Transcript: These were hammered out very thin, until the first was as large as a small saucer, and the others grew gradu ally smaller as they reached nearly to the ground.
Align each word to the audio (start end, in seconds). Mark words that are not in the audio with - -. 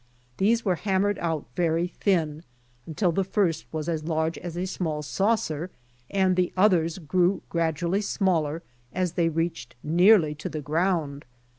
These 0.37 0.65
were 0.65 0.77
hammered 0.77 1.19
out 1.19 1.45
very 1.55 1.89
thin, 1.89 2.41
until 2.87 3.11
the 3.11 3.23
first 3.23 3.67
was 3.71 3.87
as 3.87 4.03
large 4.03 4.35
as 4.39 4.57
a 4.57 4.65
small 4.65 5.03
saucer, 5.03 5.69
and 6.09 6.35
the 6.35 6.51
others 6.57 6.97
grew 6.97 7.43
gradu 7.51 7.83
ally 7.83 7.99
smaller 7.99 8.63
as 8.91 9.11
they 9.13 9.29
reached 9.29 9.75
nearly 9.83 10.33
to 10.33 10.49
the 10.49 10.59
ground. 10.61 11.23